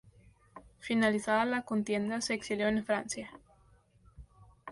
Finalizada 0.79 1.45
la 1.45 1.61
contienda 1.61 2.21
se 2.21 2.33
exilió 2.33 2.67
en 2.67 2.83
Francia. 2.83 3.29